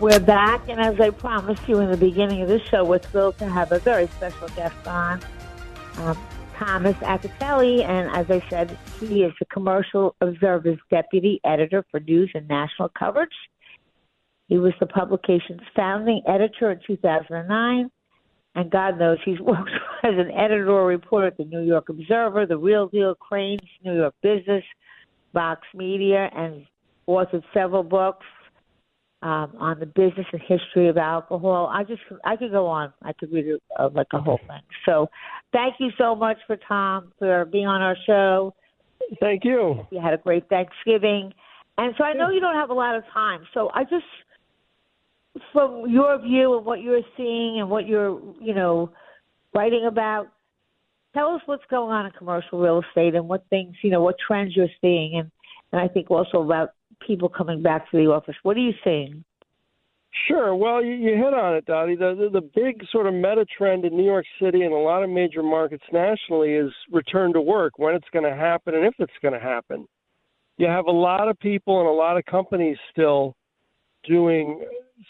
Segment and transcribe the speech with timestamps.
[0.00, 3.36] We're back, and as I promised you in the beginning of this show, we're thrilled
[3.38, 5.20] to have a very special guest on,
[5.96, 6.16] um,
[6.56, 7.84] Thomas Acitelli.
[7.84, 12.90] And as I said, he is the Commercial Observer's deputy editor for news and national
[12.90, 13.34] coverage.
[14.46, 17.90] He was the publication's founding editor in 2009,
[18.54, 19.68] and God knows he's worked
[20.04, 24.14] as an editorial reporter at the New York Observer, The Real Deal, Crain's, New York
[24.22, 24.62] Business,
[25.34, 26.66] Vox Media, and
[27.08, 28.24] authored several books
[29.22, 31.70] um, on the business and history of alcohol.
[31.72, 32.92] I just I could go on.
[33.02, 34.60] I could read it uh, like a whole thing.
[34.86, 35.08] So,
[35.52, 38.54] thank you so much for Tom for being on our show.
[39.20, 39.86] Thank you.
[39.90, 41.32] You had a great Thanksgiving,
[41.78, 43.40] and so I know you don't have a lot of time.
[43.54, 44.04] So I just,
[45.52, 48.90] from your view and what you're seeing and what you're you know
[49.54, 50.28] writing about,
[51.14, 54.16] tell us what's going on in commercial real estate and what things you know what
[54.24, 55.30] trends you're seeing and
[55.72, 56.70] and I think also about
[57.06, 58.36] people coming back to the office.
[58.42, 59.24] What are you seeing?
[60.26, 60.54] Sure.
[60.54, 61.94] Well, you, you hit on it, Dottie.
[61.94, 65.02] The, the the big sort of meta trend in New York City and a lot
[65.02, 67.74] of major markets nationally is return to work.
[67.78, 69.86] When it's going to happen and if it's going to happen.
[70.56, 73.34] You have a lot of people and a lot of companies still
[74.04, 74.64] doing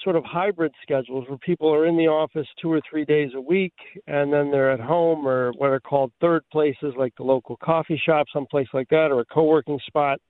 [0.05, 3.41] sort of hybrid schedules where people are in the office two or three days a
[3.41, 3.72] week
[4.06, 8.00] and then they're at home or what are called third places like the local coffee
[8.05, 10.20] shop, someplace like that, or a co working spot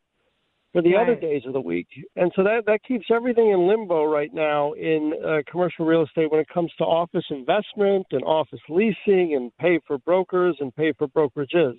[0.73, 1.03] for the Right.
[1.03, 1.89] other days of the week.
[2.17, 6.31] And so that that keeps everything in limbo right now in uh, commercial real estate
[6.31, 10.93] when it comes to office investment and office leasing and pay for brokers and pay
[10.93, 11.79] for brokerages.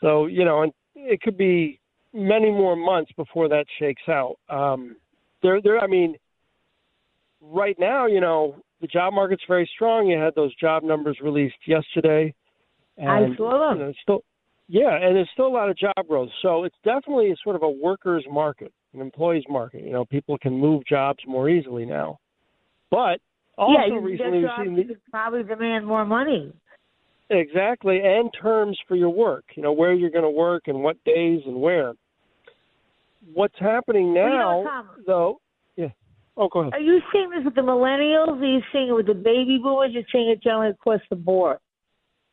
[0.00, 1.80] So you know, and it could be
[2.12, 4.36] many more months before that shakes out.
[4.48, 4.96] Um,
[5.42, 5.80] there, there.
[5.80, 6.16] I mean,
[7.40, 10.06] right now, you know, the job market's very strong.
[10.06, 12.32] You had those job numbers released yesterday.
[12.96, 13.78] And, I saw them.
[13.78, 14.22] You know, it's still,
[14.68, 16.30] yeah, and there's still a lot of job growth.
[16.42, 19.82] So it's definitely sort of a workers' market, an employees' market.
[19.82, 22.18] You know, people can move jobs more easily now.
[22.90, 23.20] But
[23.58, 26.52] also yeah, you recently we've seen the, probably demand more money.
[27.30, 29.44] exactly and terms for your work.
[29.54, 31.92] You know, where you're going to work and what days and where.
[33.32, 34.64] What's happening now,
[35.06, 35.40] though?
[35.76, 35.88] Yeah.
[36.36, 36.74] Oh, go ahead.
[36.74, 38.40] Are you seeing this with the millennials?
[38.40, 39.90] Are you seeing it with the baby boomers?
[39.92, 41.58] You're seeing it generally across the board.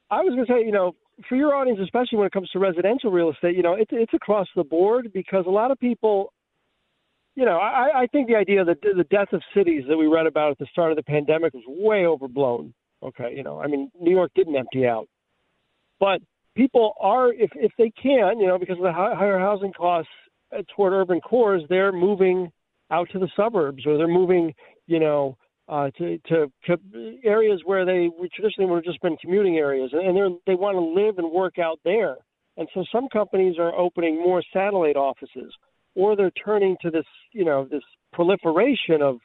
[0.09, 0.94] I was going to say, you know,
[1.28, 4.14] for your audience, especially when it comes to residential real estate, you know, it's it's
[4.14, 6.34] across the board because a lot of people,
[7.36, 10.28] you know, I, I think the idea that the death of cities that we read
[10.28, 12.74] about at the start of the pandemic was way overblown.
[13.04, 15.08] Okay, you know, I mean, New York didn't empty out,
[16.00, 16.22] but
[16.56, 20.12] people are, if if they can, you know, because of the higher housing costs
[20.56, 22.52] uh, toward urban cores, they're moving
[22.92, 24.54] out to the suburbs or they're moving,
[24.86, 25.38] you know,
[25.72, 26.78] uh, to, to to
[27.24, 31.02] areas where they traditionally would have just been commuting areas, and they're, they want to
[31.02, 32.18] live and work out there.
[32.58, 35.52] And so some companies are opening more satellite offices,
[35.96, 39.20] or they're turning to this, you know, this proliferation of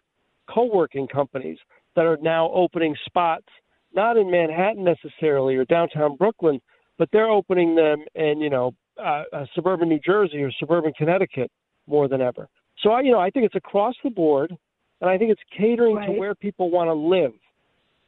[0.49, 1.59] co-working companies
[1.97, 3.49] that are now opening spots,
[3.93, 6.61] not in Manhattan necessarily or downtown Brooklyn,
[6.99, 8.73] but they're opening them in, you know,
[9.05, 11.51] uh, uh, suburban New Jersey or suburban Connecticut
[11.89, 12.49] more than ever.
[12.83, 14.57] So I, you know, I think it's across the board,
[15.01, 17.33] and I think it's catering to where people want to live,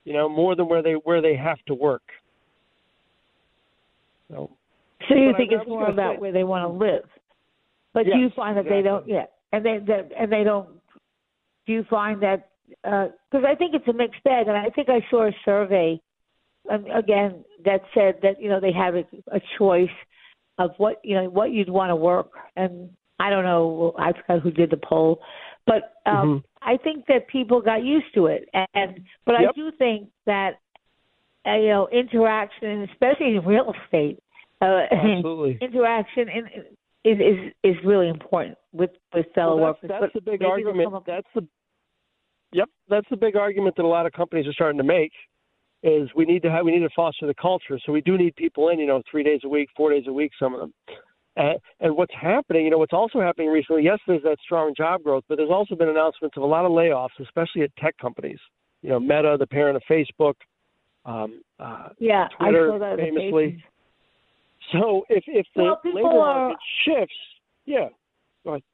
[0.05, 2.02] you know, more than where they where they have to work.
[4.31, 4.50] So,
[5.08, 7.08] So you think I it's more about say- where they want to live,
[7.94, 9.06] but do you find that they don't?
[9.08, 10.69] Yeah, and they that and they don't.
[11.67, 12.49] Do you find that?
[12.82, 16.00] Because I think it's a mixed bag, and I think I saw a survey
[16.70, 19.88] um, again that said that you know they have a, a choice
[20.58, 24.43] of what you know what you'd want to work, and I don't know I forgot
[24.43, 25.20] who did the poll,
[25.67, 26.44] but um, Mhm.
[26.63, 30.61] I think that people got used to it, and but I do think that
[31.47, 34.19] uh, you know interaction, especially in real estate.
[34.61, 35.57] Uh, Absolutely.
[35.63, 36.47] interaction in,
[37.05, 39.99] is is is really important with with fellow well, that's, workers.
[40.01, 41.05] That's but the big argument.
[41.07, 41.47] That's the
[42.53, 45.13] Yep, that's the big argument that a lot of companies are starting to make
[45.83, 47.79] is we need to have we need to foster the culture.
[47.85, 50.13] So we do need people in, you know, three days a week, four days a
[50.13, 50.75] week, some of them.
[51.38, 55.05] And, and what's happening, you know, what's also happening recently, yes, there's that strong job
[55.05, 58.40] growth, but there's also been announcements of a lot of layoffs, especially at tech companies.
[58.82, 60.35] You know, Meta, the parent of Facebook,
[61.05, 63.62] um, uh, yeah, Twitter I saw that famously.
[64.73, 67.14] So if if the Well, labor are- market shifts,
[67.67, 67.88] yeah,
[68.44, 68.64] Right.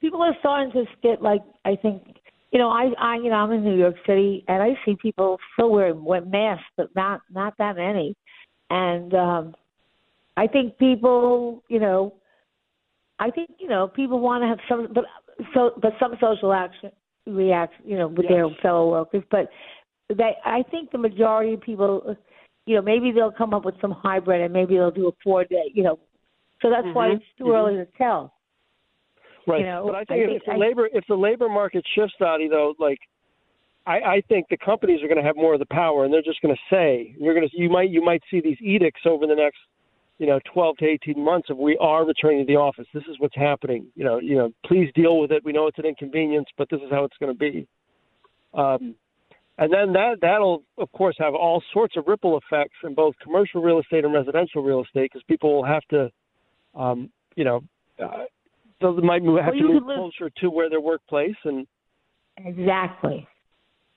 [0.00, 2.16] people are starting to get like I think
[2.50, 5.38] you know I I you know I'm in New York City and I see people
[5.52, 8.16] still wearing wear masks but not not that many
[8.70, 9.54] and um
[10.42, 12.14] I think people you know
[13.18, 15.04] I think you know people want to have some but
[15.54, 16.90] so but some social action
[17.26, 19.48] react you know with their fellow workers but
[20.08, 22.16] they I think the majority of people
[22.66, 25.44] you know maybe they'll come up with some hybrid and maybe they'll do a four
[25.44, 25.98] day you know
[26.62, 27.56] so that's why Mhm, it's too mhm.
[27.56, 28.32] early to tell
[29.46, 29.60] right.
[29.60, 31.84] You know, but I I think, think if the I- labor if the labor market
[31.94, 32.98] shifts, Dottie, though, like
[33.86, 36.22] I, I think the companies are going to have more of the power, and they're
[36.22, 39.26] just going to say you're going to you might you might see these edicts over
[39.26, 39.58] the next
[40.20, 42.86] you know 12 to 18 months of we are returning to the office.
[42.92, 43.86] This is what's happening.
[43.96, 45.42] You know, you know, please deal with it.
[45.44, 47.66] We know it's an inconvenience, but this is how it's going to be.
[48.52, 48.94] Um,
[49.56, 53.62] and then that that'll of course have all sorts of ripple effects in both commercial
[53.62, 56.10] real estate and residential real estate because people will have to,
[56.74, 57.62] um, you know,
[58.02, 58.24] uh,
[58.82, 61.66] they might move, have Well, to move live- closer to where their workplace and
[62.38, 63.26] Exactly.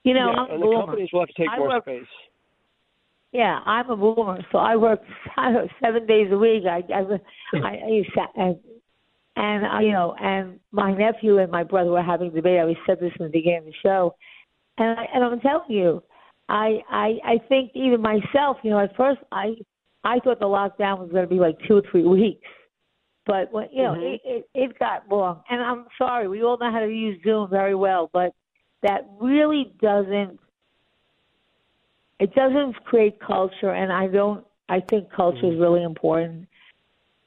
[0.03, 2.05] You know, yeah, and the companies will have to take I more work- space.
[3.33, 5.01] Yeah, I'm a boomer, so I work
[5.83, 6.63] seven days a week.
[6.65, 7.01] I, I,
[7.57, 8.03] I, I
[8.35, 8.57] and,
[9.35, 12.57] and I, you know, and my nephew and my brother were having a debate.
[12.57, 14.15] I always said this in the beginning of the show,
[14.77, 16.03] and I, and I'm telling you,
[16.47, 19.55] I, I, I think even myself, you know, at first I,
[20.03, 22.47] I thought the lockdown was going to be like two or three weeks,
[23.25, 24.13] but when you know, Mhm.
[24.15, 25.41] it, it, it got long.
[25.49, 28.33] And I'm sorry, we all know how to use Zoom very well, but
[28.83, 30.37] that really doesn't
[32.19, 36.47] it doesn't create culture and i don't i think culture is really important.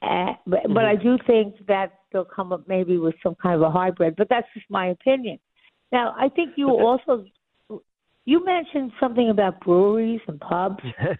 [0.01, 3.61] Uh, but but i do think that they'll come up maybe with some kind of
[3.61, 5.39] a hybrid but that's just my opinion.
[5.91, 7.25] Now i think you also
[8.25, 10.83] you mentioned something about breweries and pubs.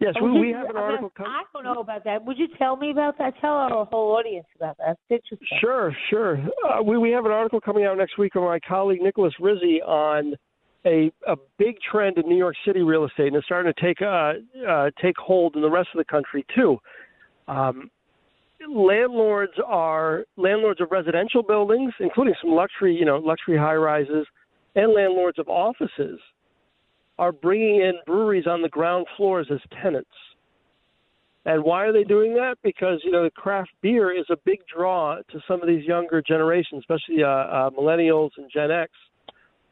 [0.00, 1.12] Yes, we, did we have an I mean, article.
[1.16, 2.24] com- i don't know about that.
[2.24, 3.34] Would you tell me about that?
[3.40, 4.98] Tell our whole audience about that.
[5.08, 5.58] It's interesting.
[5.60, 6.38] Sure, sure.
[6.68, 9.80] Uh, we we have an article coming out next week from my colleague Nicholas Rizzi
[9.82, 10.34] on
[10.86, 14.00] a a big trend in New York City real estate, and it's starting to take
[14.00, 14.34] uh,
[14.68, 16.78] uh, take hold in the rest of the country too.
[17.48, 17.90] Um,
[18.68, 24.26] landlords are landlords of residential buildings, including some luxury, you know, luxury high rises,
[24.74, 26.20] and landlords of offices
[27.18, 30.08] are bringing in breweries on the ground floors as tenants.
[31.46, 32.56] And why are they doing that?
[32.62, 36.20] Because you know the craft beer is a big draw to some of these younger
[36.20, 38.90] generations, especially uh, uh, millennials and Gen X.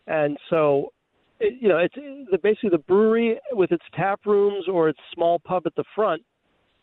[0.06, 0.93] And so,
[1.40, 5.38] it, you know, it's the, basically the brewery with its tap rooms or its small
[5.38, 6.22] pub at the front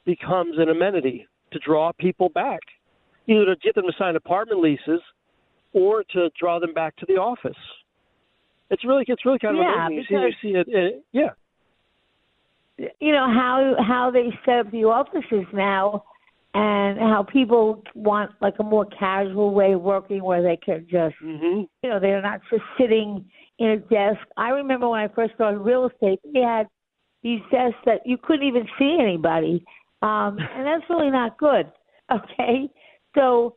[0.05, 2.61] becomes an amenity to draw people back,
[3.27, 5.01] either to get them to sign apartment leases
[5.73, 7.57] or to draw them back to the office.
[8.69, 10.15] It's really, it's really kind of Yeah, amazing.
[10.17, 11.29] You see, you see it, it, yeah.
[12.99, 16.03] you know how how they set up the offices now
[16.53, 21.15] and how people want like a more casual way of working where they can just
[21.19, 23.25] hmm you know they're not just sitting
[23.61, 26.67] in a desk i remember when i first started real estate they had
[27.23, 29.63] these desks that you couldn't even see anybody
[30.01, 31.65] um and that's really not good
[32.11, 32.69] okay
[33.15, 33.55] so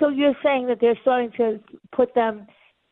[0.00, 1.58] so you're saying that they're starting to
[1.94, 2.46] put them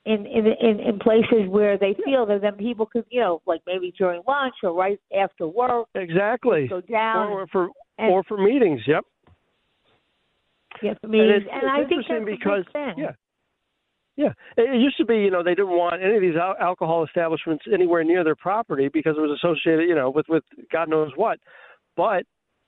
[0.07, 3.61] in in in, in places where they feel that then people could you know like
[3.67, 6.69] maybe during lunch or right after work Exactly.
[6.69, 8.81] go down Or for and- or for meetings.
[8.87, 9.05] Yep.
[10.83, 12.95] get And meetings, it's, and, it's I think that's because big thing.
[12.99, 13.13] yeah,
[14.17, 14.33] yeah.
[14.57, 17.65] It, used to be you know they didn't want any of these al- alcohol establishments
[17.73, 21.39] anywhere near their property because it was associated you know with with God knows what,
[21.97, 22.25] but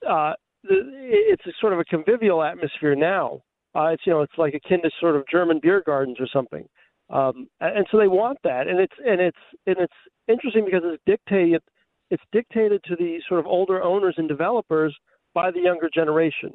[0.09, 3.41] uh, the, it's a sort of a convivial atmosphere now.
[3.75, 6.69] Uh, it's you know it's like akin to sort of German beer gardens or something,
[7.11, 9.93] um, and and so they want that, and it's and it's and it's
[10.29, 11.63] interesting because it's dictated
[12.11, 14.97] it's dictated to the sort of older owners and developers
[15.35, 16.53] by the younger generation.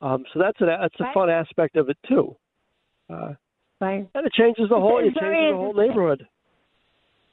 [0.00, 2.34] Um, so that's a that's a fun aspect of it too,
[3.10, 3.34] uh,
[3.80, 4.06] Right.
[4.14, 6.26] and it changes the whole it changes the whole neighborhood.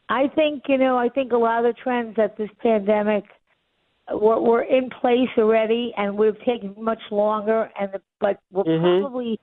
[0.10, 0.98] I think you know.
[0.98, 3.26] I think a lot of the trends that this pandemic
[4.10, 8.64] were, were in place already, and would have taken much longer, and the, but were
[8.64, 9.02] Mhm.
[9.02, 9.40] probably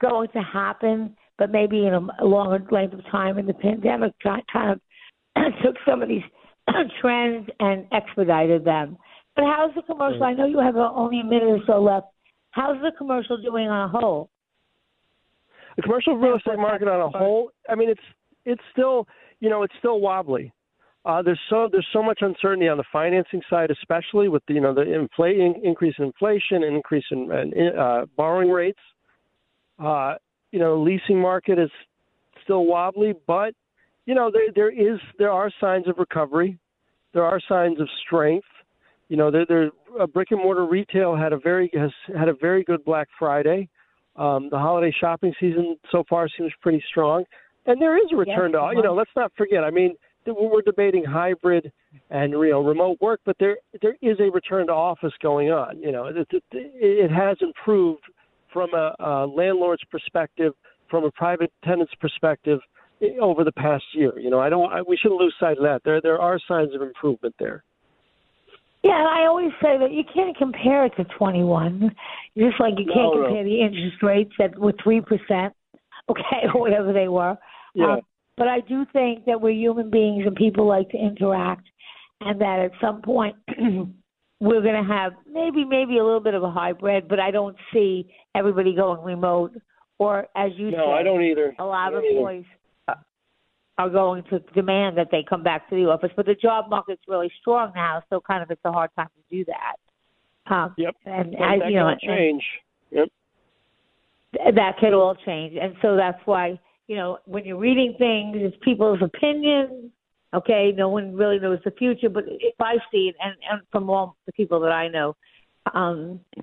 [0.00, 3.38] going to happen, but maybe in a, longer length of time.
[3.38, 4.80] And the pandemic kind kind of
[5.62, 6.24] took some of these
[7.00, 8.98] trends and expedited them.
[9.36, 10.24] But how's the commercial?
[10.24, 12.08] I know you have only a minute or so left.
[12.50, 14.30] How's the commercial doing on a whole?
[15.78, 18.00] The commercial real estate market on a whole, I mean, it's
[18.44, 19.06] it's still,
[19.38, 20.52] you know, it's still wobbly.
[21.04, 24.60] Uh, there's so there's so much uncertainty on the financing side, especially with the, you
[24.60, 28.80] know the inflation increase in inflation and increase in, in uh, borrowing rates.
[29.78, 30.16] Uh,
[30.50, 31.70] you know, leasing market is
[32.42, 33.54] still wobbly, but
[34.04, 36.58] you know there there is there are signs of recovery.
[37.14, 38.48] There are signs of strength.
[39.08, 39.70] You know, there, there
[40.00, 43.68] uh, brick and mortar retail had a very has had a very good Black Friday.
[44.18, 47.24] Um, the holiday shopping season so far seems pretty strong,
[47.66, 48.94] and there is a return yes, to you know.
[48.94, 49.62] Let's not forget.
[49.62, 49.94] I mean,
[50.26, 51.70] we're debating hybrid
[52.10, 55.80] and you know remote work, but there there is a return to office going on.
[55.80, 58.02] You know, it, it, it has improved
[58.52, 60.52] from a, a landlord's perspective,
[60.90, 62.60] from a private tenant's perspective
[63.20, 64.18] over the past year.
[64.18, 64.72] You know, I don't.
[64.72, 65.82] I, we shouldn't lose sight of that.
[65.84, 67.62] There there are signs of improvement there.
[68.88, 71.94] Yeah, and I always say that you can't compare it to 21.
[72.36, 73.24] Just like you can't No, no.
[73.26, 75.02] compare the interest rates that were 3%,
[76.10, 76.22] okay,
[76.54, 77.36] or whatever they were.
[77.74, 77.94] Yeah.
[77.94, 78.00] Um,
[78.38, 81.66] but I do think that we're human beings and people like to interact,
[82.22, 83.36] and that at some point
[84.40, 87.56] we're going to have maybe maybe a little bit of a hybrid, but I don't
[87.72, 89.52] see everybody going remote
[89.98, 91.54] or as you No, said, I don't either.
[91.58, 92.08] a lot of either.
[92.16, 92.44] employees
[93.78, 96.10] are going to demand that they come back to the office.
[96.16, 99.36] But the job market's really strong now, so kind of it's a hard time to
[99.36, 100.52] do that.
[100.52, 100.94] Um, Yep.
[101.06, 102.42] And that you know, can change.
[102.90, 103.08] Yep.
[104.56, 108.56] that could all change, and so that's why you know when you're reading things, it's
[108.62, 109.92] people's opinions.
[110.34, 113.88] Okay, no one really knows the future, but if I see it, and, and from
[113.88, 115.16] all the people that I know,
[115.72, 116.42] um, you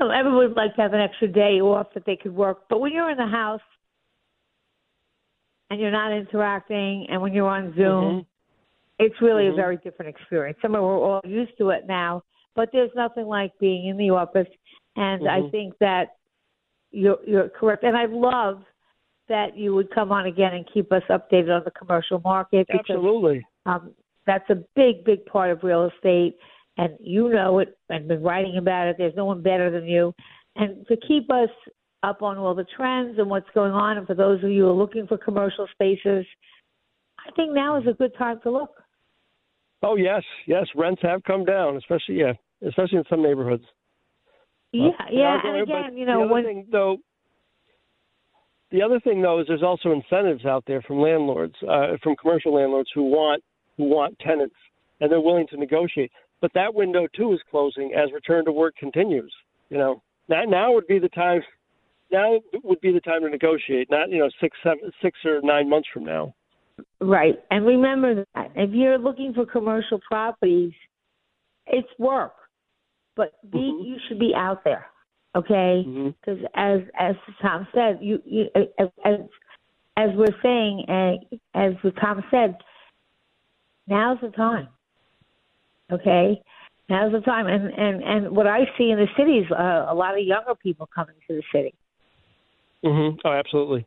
[0.00, 2.68] know, everyone would like to have an extra day off that they could work.
[2.70, 3.60] But when you're in the house
[5.70, 8.26] and you're not interacting, and when you're on Zoom,
[8.98, 9.52] it's really Mhm.
[9.52, 10.58] a very different experience.
[10.60, 12.22] Some of we're all used to it now,
[12.54, 14.48] but there's nothing like being in the office.
[14.96, 15.50] And I Mhm.
[15.50, 16.16] think that
[16.90, 17.84] you're you're correct.
[17.84, 18.64] And I love
[19.28, 22.96] that you would come on again and keep us updated on the commercial market because
[22.96, 23.46] Absolutely.
[23.66, 23.94] um,
[24.26, 26.38] that's a big, big part of real estate,
[26.78, 28.96] and you know it and been writing about it.
[28.98, 30.14] There's no one better than you.
[30.56, 31.50] And to keep us
[32.02, 34.70] up on all the trends and what's going on, and for those of you who
[34.70, 36.24] are looking for commercial spaces,
[37.18, 38.70] I think now is a good time to look.
[39.82, 40.66] Oh yes, yes.
[40.74, 42.32] Rents have come down, especially yeah,
[42.66, 43.64] especially in some neighborhoods.
[44.72, 46.96] Yeah, Well, yeah, and again, you know, the other when thing, though,
[48.70, 52.54] the other thing though is there's also incentives out there from landlords, uh, from commercial
[52.54, 53.42] landlords who want
[53.76, 54.56] who want tenants,
[55.00, 56.10] and they're willing to negotiate.
[56.40, 59.32] But that window too is closing as return to work continues.
[59.70, 61.42] You know, now now would be the time.
[62.10, 65.68] Now would be the time to negotiate, not you know six, seven, six or nine
[65.68, 66.34] months from now.
[67.00, 67.34] Right.
[67.50, 70.72] And remember that if you're looking for commercial properties,
[71.66, 72.34] it's work.
[73.16, 73.84] But be, Mhm.
[73.84, 74.86] you should be out there.
[75.34, 75.84] Okay?
[75.84, 78.48] Because as as Tom said, you, you
[78.78, 79.20] as as,
[79.96, 82.56] as we're saying, uh, as Tom said,
[83.86, 84.68] now's the time.
[85.90, 86.40] Okay,
[86.88, 89.94] now's the time, and and and what I see in the city is uh, a
[89.94, 91.74] lot of younger people coming to the city.
[92.84, 93.86] Hmm Oh, absolutely.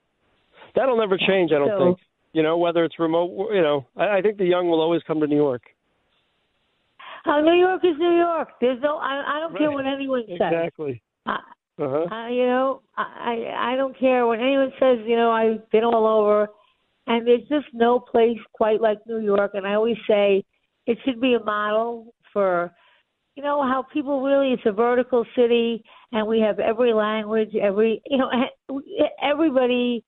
[0.76, 1.52] That'll never change.
[1.52, 2.00] I don't So- think.
[2.34, 3.50] You know, whether it's remote.
[3.54, 5.64] You know, I, I think the young will always come to New York.
[7.26, 8.50] Uh, New York is New York.
[8.62, 8.98] There's no.
[8.98, 10.38] I, I don't care what anyone says.
[10.40, 11.02] Exactly.
[11.26, 11.38] Uh,
[11.78, 12.06] Uh-huh.
[12.16, 15.00] Uh, you know, I I don't care what anyone says.
[15.06, 16.48] You know, I've been all over,
[17.08, 19.52] and there's just no place quite like New York.
[19.56, 20.44] And I always say
[20.88, 22.72] it should be a model for,
[23.36, 24.54] you know, how people really.
[24.54, 28.30] It's a vertical city, and we have every language, every you know,
[29.22, 30.04] everybody,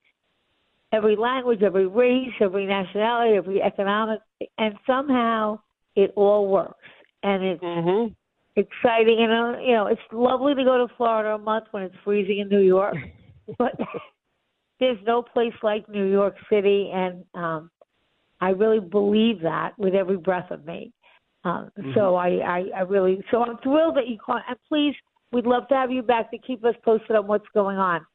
[0.92, 4.20] every language, every race, every nationality, every economic,
[4.58, 5.60] and somehow
[5.96, 6.88] it all works.
[7.24, 8.08] And it's hmm
[8.56, 12.40] exciting and you know it's lovely to go to Florida a month when it's freezing
[12.40, 12.96] in New York,
[13.58, 13.72] but
[14.80, 17.72] there's no place like New York City, and um,
[18.42, 20.92] I really believe that with every breath of me.
[21.46, 24.96] Um, So I, I, I really so I'm thrilled that you called, and please
[25.32, 28.06] we'd love to have you back to keep us posted on what's going on.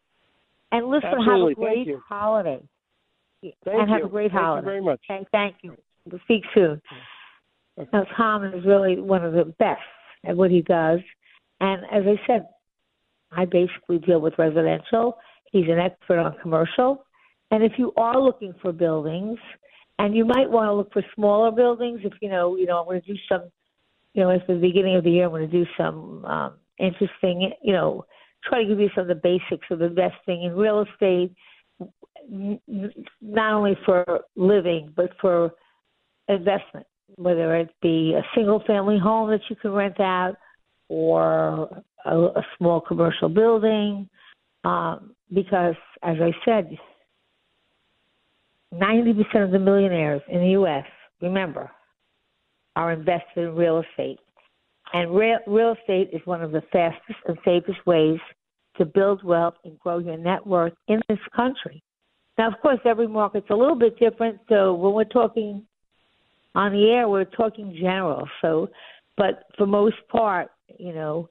[0.73, 1.55] And listen, Absolutely.
[1.55, 2.63] have a great holiday,
[3.43, 4.07] Thank and have you.
[4.07, 4.67] a great Thank holiday.
[4.67, 5.01] Thank you very much.
[5.11, 5.77] Okay, thank you.
[6.11, 6.81] We'll speak soon.
[7.93, 9.81] Now, Tom is really one of the best
[10.27, 11.01] at what he does.
[11.61, 12.47] And as I said,
[13.31, 15.19] I basically deal with residential.
[15.53, 17.05] He's an expert on commercial.
[17.51, 19.39] And if you are looking for buildings,
[19.99, 22.87] and you might want to look for smaller buildings, if you know, you know, I'm
[22.87, 23.51] going to do some,
[24.15, 27.53] you know, at the beginning of the year, I'm going to do some um, interesting,
[27.63, 28.05] you know,
[28.45, 31.35] try to give you some of the basics of investing in real estate,
[33.21, 35.53] not only for living but for
[36.29, 36.87] investment.
[37.17, 40.37] whether it be a single family home that you can rent out
[40.89, 44.09] or a, a small commercial building.
[44.65, 46.77] Um, because, as I said,
[48.75, 50.85] 90% of the millionaires in the U.S.,
[51.21, 51.71] remember,
[52.77, 54.19] are invested in real estate.
[54.93, 58.19] And real, real estate is one of the fastest and safest ways
[58.77, 61.83] to build wealth and grow your net worth in this country.
[62.39, 64.39] Now, of course, every market's a little bit different.
[64.49, 65.65] So when we're talking
[66.55, 68.29] on the air, we're talking general.
[68.41, 68.69] So,
[69.17, 71.29] but for most part, you know,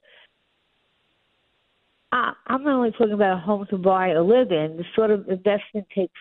[2.12, 4.78] I, I'm not only talking about a home to buy or live in.
[4.78, 6.20] The sort of investment takes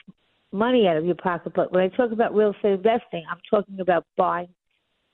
[0.56, 1.52] money out of your pocket.
[1.54, 4.48] But when I talk about real estate investing, I'm talking about buying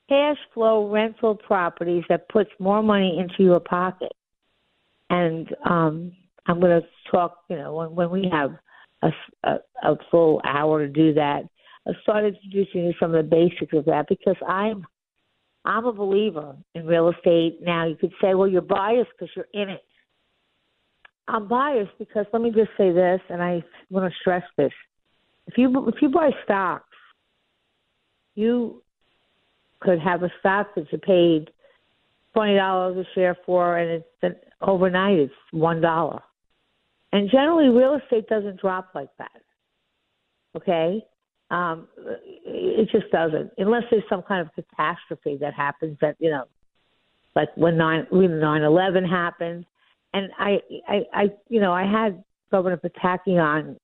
[0.09, 4.13] cash flow rental properties that puts more money into your pocket.
[5.11, 6.13] And um,
[6.47, 8.53] I'm going to talk, you know, when, when we have
[9.03, 9.11] a,
[9.45, 11.43] a, a full hour to do that,
[11.87, 14.87] I'll start introducing you some of the basics of that because I'm
[15.65, 17.59] I'm a believer in real estate.
[17.63, 19.83] Now you could say, well, you're biased because you're in it.
[21.29, 24.73] I'm biased because let me just say this, and I want to stress this:
[25.47, 26.85] if you if you buy stocks,
[28.35, 28.83] you
[29.81, 31.51] could have a stock that you paid
[32.35, 36.23] twenty dollars a share for, and it's overnight it's one dollar.
[37.13, 39.43] And generally, real estate doesn't drop like that.
[40.57, 41.05] Okay,
[41.51, 41.89] um,
[42.47, 45.99] it just doesn't, unless there's some kind of catastrophe that happens.
[46.01, 46.45] That you know,
[47.35, 49.67] like when nine when nine eleven happened,
[50.15, 53.77] and I, I, I, you know, I had Governor Pataki on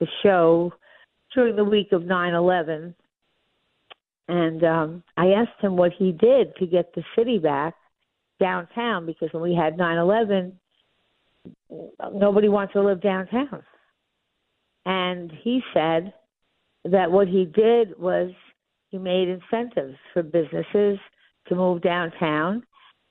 [0.00, 0.72] the show
[1.36, 2.96] during the week of nine eleven,
[4.26, 7.74] and um, I asked him what he did to get the city back
[8.40, 10.58] downtown because when we had nine eleven,
[12.12, 13.62] nobody wants to live downtown,
[14.84, 16.12] and he said
[16.84, 18.32] that what he did was
[18.88, 20.98] he made incentives for businesses
[21.46, 22.64] to move downtown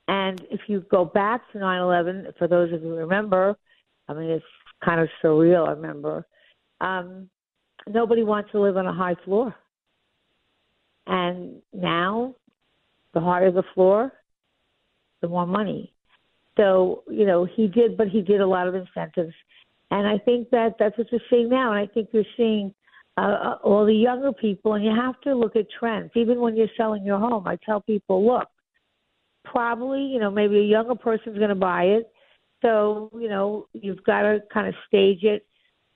[0.08, 3.58] and if you go back to 9/11, for those of you who remember,
[4.07, 4.46] I mean it's
[4.83, 5.68] kind of surreal.
[5.68, 6.25] I remember
[6.81, 7.29] um,
[7.88, 9.56] nobody wants to live on a high floor,
[11.08, 12.36] and now
[13.14, 14.12] the higher the floor,
[15.22, 15.94] the more money.
[16.58, 19.34] So you know he did, but he did a lot of incentives,
[19.92, 21.74] and I think that that's what you're seeing now.
[21.74, 22.74] And I think you're seeing
[23.18, 26.12] uh, uh all the younger people, and you have to look at trends.
[26.16, 28.48] Even when you're selling your home, I tell people, look
[29.46, 32.12] probably, you know, maybe a younger person's going to buy it.
[32.62, 35.46] So, you know, you've got to kind of stage it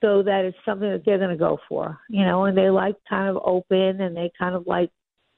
[0.02, 2.96] so that it's something that they're going to go for, you know, and they like
[3.10, 4.90] kind of open and they kind of like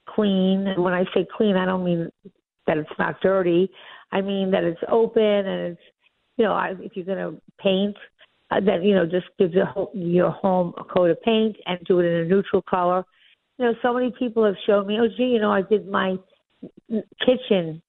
[0.07, 0.67] clean.
[0.67, 2.11] And when I say clean, I don't mean
[2.67, 3.71] that it's not dirty.
[4.11, 5.81] I mean that it's open and it's,
[6.37, 7.95] you know, if you're going to paint,
[8.51, 11.99] uh, then, you know, just give your, your home a coat of paint and do
[11.99, 13.03] it in a neutral color.
[13.57, 16.17] You know, so many people have shown me, oh, gee, you know, I did my
[17.25, 17.81] kitchen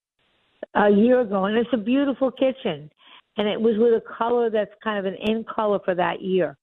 [0.75, 2.91] a year ago, and it's a beautiful kitchen,
[3.37, 6.57] and it was with a color that's kind of an in color for that year.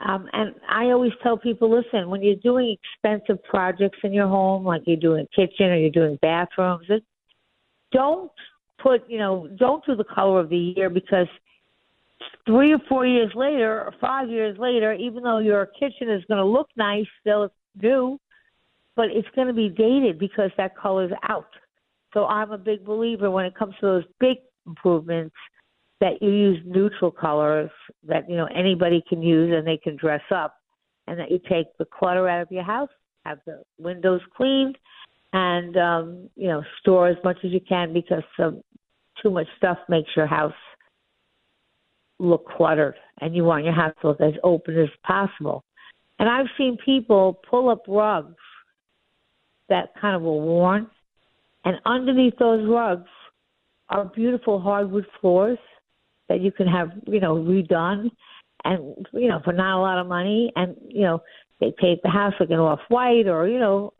[0.00, 4.64] Um, and I always tell people, listen, when you're doing expensive projects in your home,
[4.64, 7.04] like you're doing kitchen or you're doing bathrooms, it,
[7.92, 8.30] don't
[8.82, 11.28] put, you know, don't do the color of the year because
[12.44, 16.38] three or four years later or five years later, even though your kitchen is going
[16.38, 17.48] to look nice, still
[17.80, 18.18] new,
[18.96, 21.48] but it's going to be dated because that color's out.
[22.12, 25.34] So I'm a big believer when it comes to those big improvements
[26.00, 27.70] that you use neutral colors
[28.06, 30.56] that you know anybody can use and they can dress up,
[31.06, 32.90] and that you take the clutter out of your house,
[33.24, 34.76] have the windows cleaned,
[35.32, 38.62] and um, you know store as much as you can because um,
[39.22, 40.52] too much stuff makes your house
[42.18, 45.64] look cluttered, and you want your house to look as open as possible.
[46.18, 48.36] And I've seen people pull up rugs
[49.68, 50.88] that kind of were worn
[51.64, 53.08] and underneath those rugs
[53.88, 55.58] are beautiful hardwood floors
[56.28, 58.10] that you can have, you know, redone
[58.64, 60.52] and, you know, for not a lot of money.
[60.56, 61.22] And, you know,
[61.60, 63.92] they paint the house like an off white or, you know,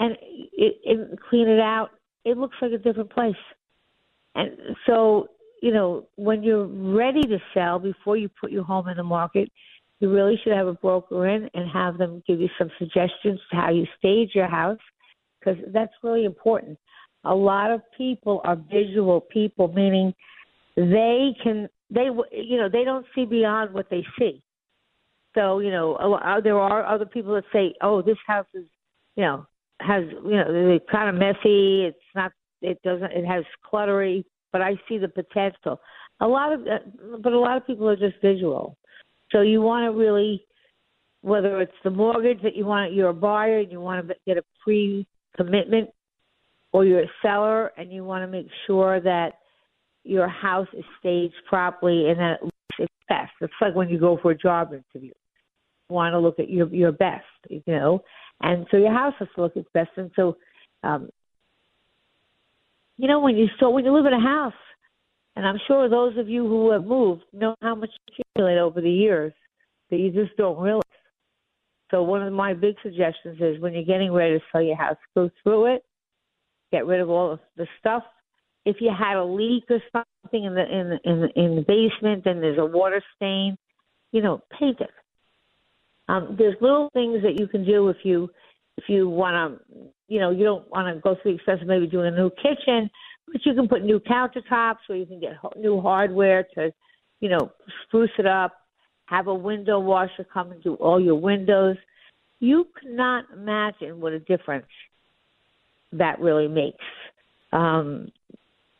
[0.00, 0.12] and
[0.52, 1.90] it, it clean it out.
[2.24, 3.34] It looks like a different place.
[4.34, 4.50] And
[4.86, 5.28] so,
[5.62, 9.50] you know, when you're ready to sell before you put your home in the market,
[10.00, 13.56] you really should have a broker in and have them give you some suggestions to
[13.56, 14.78] how you stage your house
[15.40, 16.78] because that's really important
[17.24, 20.14] a lot of people are visual people, meaning
[20.76, 24.42] they can they you know they don't see beyond what they see.
[25.34, 28.64] So you know uh, there are other people that say, oh, this house is
[29.16, 29.46] you know
[29.80, 31.84] has you know it's kind of messy.
[31.84, 32.32] It's not
[32.62, 35.80] it doesn't it has cluttery, but I see the potential.
[36.20, 38.76] A lot of uh, but a lot of people are just visual.
[39.30, 40.44] So you want to really
[41.22, 44.36] whether it's the mortgage that you want you're a buyer and you want to get
[44.36, 45.06] a pre
[45.36, 45.90] commitment
[46.72, 49.34] or you're a seller and you want to make sure that
[50.04, 53.32] your house is staged properly and that it looks its best.
[53.40, 55.12] It's like when you go for a job interview.
[55.88, 58.02] You want to look at your your best, you know,
[58.40, 59.90] and so your house has to look its best.
[59.96, 60.36] And so,
[60.82, 61.10] um,
[62.96, 64.54] you know, when you so when you live in a house,
[65.36, 68.80] and I'm sure those of you who have moved know how much you accumulate over
[68.80, 69.32] the years
[69.90, 70.82] that you just don't realize.
[71.90, 74.96] So one of my big suggestions is when you're getting ready to sell your house,
[75.14, 75.84] go through it,
[76.72, 78.02] get rid of all of the stuff.
[78.64, 81.62] If you had a leak or something in the in the, in the, in the
[81.62, 83.56] basement, then there's a water stain,
[84.12, 84.90] you know, paint it.
[86.08, 88.30] Um, there's little things that you can do if you
[88.76, 91.68] if you want to, you know, you don't want to go through the expense of
[91.68, 92.90] maybe doing a new kitchen,
[93.30, 96.72] but you can put new countertops or you can get new hardware to,
[97.20, 97.52] you know,
[97.84, 98.52] spruce it up.
[99.06, 101.76] Have a window washer come and do all your windows.
[102.40, 104.66] You cannot imagine what a difference
[105.92, 106.84] that really makes.
[107.52, 108.10] Um,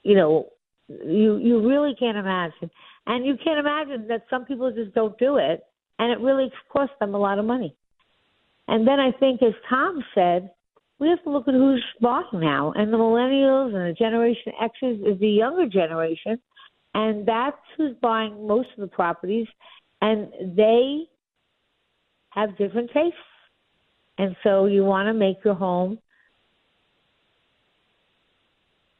[0.04, 0.46] you know,
[0.88, 2.70] you you really can't imagine,
[3.06, 5.64] and you can't imagine that some people just don't do it,
[5.98, 7.74] and it really costs them a lot of money.
[8.68, 10.50] And then I think, as Tom said,
[10.98, 15.00] we have to look at who's buying now, and the millennials and the Generation X's
[15.06, 16.38] is the younger generation,
[16.94, 19.46] and that's who's buying most of the properties,
[20.00, 21.04] and they
[22.30, 23.18] have different tastes.
[24.18, 25.98] And so you want to make your home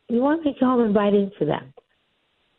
[0.09, 1.73] you want to your home inviting to them.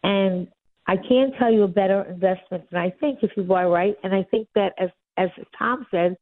[0.04, 0.48] And
[0.88, 3.96] I can't tell you a better investment than I think if you buy right.
[4.04, 6.18] And I think that as as Tom said,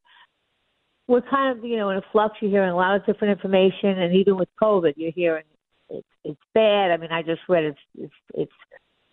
[1.08, 2.36] we're kind of you know in a flux.
[2.42, 5.44] You're hearing a lot of different information, and even with COVID, you're hearing
[5.90, 6.92] it's it's bad.
[6.92, 8.52] I mean, I just read it's it's it's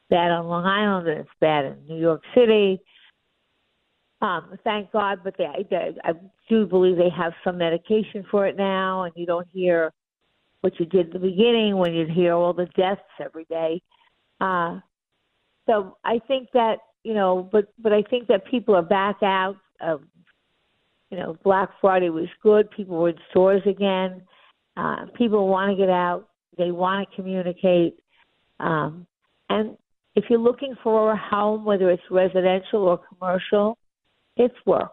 [0.09, 2.81] bad on Long Island and it's bad in New York City.
[4.23, 6.13] Um, thank God, but they, they I
[6.49, 9.93] do believe they have some medication for it now, and you don't hear
[10.61, 13.81] what you did at the beginning when you'd hear all the deaths every day.
[14.41, 14.81] Uh,
[15.67, 19.57] so I think that you know, but but I think that people are back out.
[19.81, 20.03] Of,
[21.11, 22.71] you know, Black Friday was good.
[22.71, 24.23] People were in stores again.
[24.77, 26.29] Uh, people want to get out.
[26.59, 27.99] They want to communicate.
[28.59, 29.07] Um,
[29.49, 29.77] and
[30.15, 33.79] if you're looking for a home, whether it's residential or commercial,
[34.37, 34.93] it's work.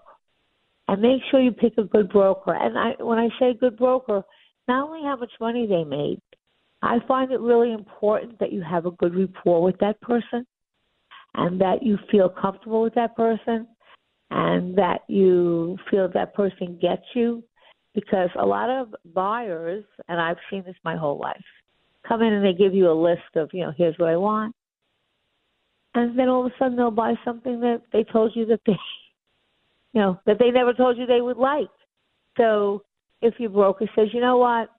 [0.88, 2.54] And make sure you pick a good broker.
[2.54, 4.24] And I, when I say good broker,
[4.68, 6.22] not only how much money they made,
[6.82, 10.46] I find it really important that you have a good rapport with that person
[11.36, 13.68] and that you feel comfortable with that person
[14.30, 17.44] and that you feel that person gets you
[17.96, 21.38] because a lot of buyers and I've seen this my whole life
[22.08, 24.56] come in and they give you a list of, you know, here's what I want.
[25.96, 28.74] And then all of a sudden they'll buy something that they told you that they
[29.94, 31.70] you know, that they never told you they would like.
[32.38, 32.84] So
[33.22, 34.70] if your broker says, you know what,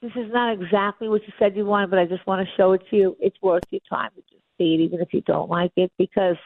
[0.00, 2.72] this is not exactly what you said you wanted, but I just want to show
[2.72, 5.48] it to you, it's worth your time to just see it, even if you don't
[5.48, 6.36] like it, because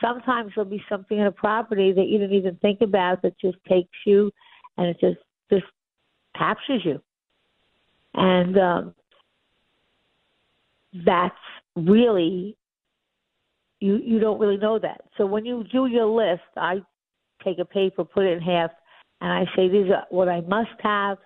[0.00, 3.58] sometimes there'll be something in a property that you didn't even think about that just
[3.68, 4.30] takes you
[4.76, 5.18] and it just
[5.50, 5.64] just
[6.36, 7.00] captures you.
[8.14, 8.94] And um,
[11.04, 11.34] that's
[11.76, 12.56] really
[13.80, 15.02] you you don't really know that.
[15.16, 16.82] So when you do your list, I
[17.44, 18.70] take a paper, put it in half,
[19.20, 21.18] and I say these are what I must have,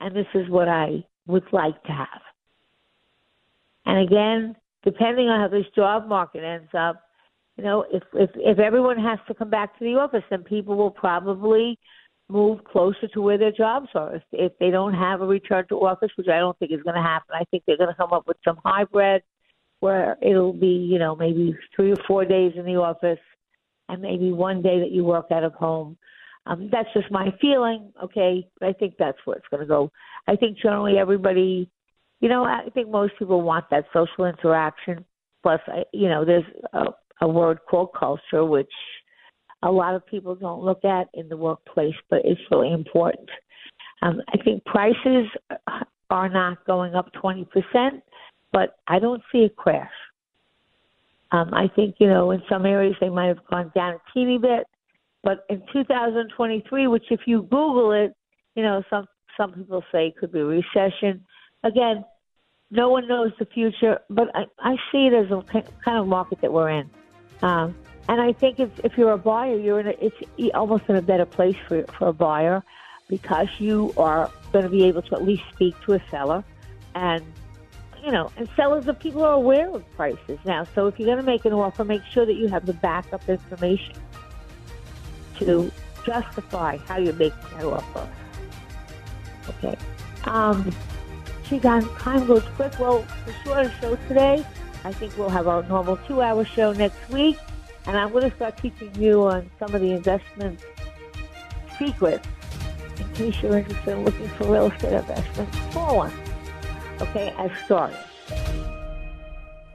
[0.00, 2.22] and this is what I would like to have.
[3.84, 7.02] And again, depending on how this job market ends up,
[7.56, 10.76] you know, if if if everyone has to come back to the office, then people
[10.76, 11.78] will probably
[12.28, 14.16] move closer to where their jobs are.
[14.16, 16.96] If, if they don't have a return to office, which I don't think is going
[16.96, 19.22] to happen, I think they're going to come up with some hybrid
[19.80, 23.18] where it'll be, you know, maybe three or four days in the office
[23.88, 25.96] and maybe one day that you work out of home.
[26.46, 28.46] Um, that's just my feeling, okay?
[28.62, 29.90] I think that's where it's going to go.
[30.28, 31.68] I think generally everybody,
[32.20, 35.04] you know, I think most people want that social interaction.
[35.42, 36.86] Plus, I, you know, there's a,
[37.20, 38.70] a word called culture, which
[39.62, 43.28] a lot of people don't look at in the workplace, but it's really important.
[44.02, 45.26] Um, I think prices
[46.10, 47.46] are not going up 20%,
[48.52, 49.90] but I don't see a crash.
[51.32, 54.38] Um, I think, you know, in some areas they might have gone down a teeny
[54.38, 54.66] bit,
[55.26, 58.14] but in 2023, which if you Google it,
[58.54, 61.26] you know, some some people say could be recession.
[61.64, 62.04] Again,
[62.70, 65.42] no one knows the future, but I, I see it as a
[65.84, 66.88] kind of market that we're in.
[67.42, 67.74] Um,
[68.08, 71.02] and I think if, if you're a buyer, you're in a, it's almost in a
[71.02, 72.62] better place for, for a buyer
[73.08, 76.44] because you are going to be able to at least speak to a seller.
[76.94, 77.24] And,
[78.04, 80.68] you know, and sellers of people are aware of prices now.
[80.76, 83.28] So if you're going to make an offer, make sure that you have the backup
[83.28, 83.96] information
[85.38, 85.70] to
[86.04, 88.08] justify how you're making that offer.
[89.48, 89.76] Okay.
[90.24, 90.72] Um,
[91.48, 92.78] she got time goes quick.
[92.78, 94.44] Well, the shorter show today.
[94.84, 97.38] I think we'll have our normal two-hour show next week,
[97.86, 100.60] and I'm going to start teaching you on some of the investment
[101.78, 102.26] secrets
[102.98, 105.58] in case you're interested in looking for real estate investments.
[105.72, 106.12] Call one.
[107.00, 107.98] Okay, I've started.